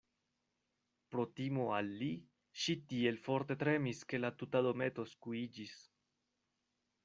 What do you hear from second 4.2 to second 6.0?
la tuta dometo skuiĝis.